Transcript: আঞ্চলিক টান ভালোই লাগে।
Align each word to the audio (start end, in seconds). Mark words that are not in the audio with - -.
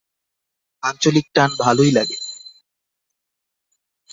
আঞ্চলিক 0.83 1.27
টান 1.33 1.49
ভালোই 1.59 1.91
লাগে। 1.91 2.17